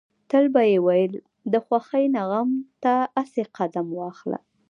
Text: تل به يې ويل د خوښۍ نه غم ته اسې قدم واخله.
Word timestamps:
تل 0.29 0.45
به 0.53 0.61
يې 0.71 0.77
ويل 0.87 1.13
د 1.53 1.53
خوښۍ 1.65 2.05
نه 2.15 2.21
غم 2.29 2.49
ته 2.83 2.93
اسې 3.21 3.43
قدم 3.57 3.87
واخله. 3.99 4.39